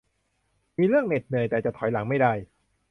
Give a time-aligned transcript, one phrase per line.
[0.77, 2.33] มีเรื่องเหน็ดเหนื่อยแต่จะถอยหลังไม่ได้